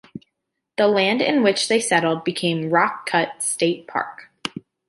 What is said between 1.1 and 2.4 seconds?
in which they settled